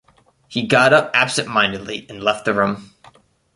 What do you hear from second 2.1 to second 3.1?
left the room.